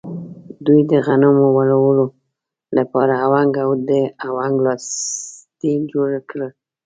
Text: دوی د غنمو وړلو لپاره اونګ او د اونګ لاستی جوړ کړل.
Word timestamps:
دوی 0.65 0.79
د 0.91 0.93
غنمو 1.05 1.47
وړلو 1.55 2.05
لپاره 2.77 3.13
اونګ 3.25 3.51
او 3.63 3.69
د 3.89 3.91
اونګ 4.25 4.55
لاستی 4.65 5.73
جوړ 5.91 6.11
کړل. 6.29 6.51